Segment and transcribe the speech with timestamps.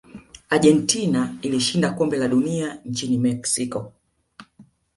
[0.55, 3.93] argentina ilishinda kombe la dunia nchini mexico